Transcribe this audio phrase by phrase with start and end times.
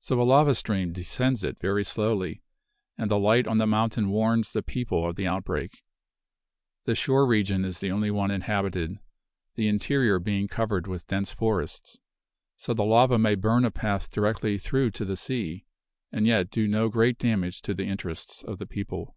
[0.00, 2.40] So a lava stream descends it very slowly;
[2.96, 5.82] and the light on the mountain warns the people of the outbreak.
[6.86, 8.98] The shore region is the only one inhabited,
[9.54, 11.98] the interior being covered with dense forests.
[12.56, 15.66] So the lava may burn a path directly through to the sea,
[16.10, 19.14] and yet do no great damage to the interests of the people.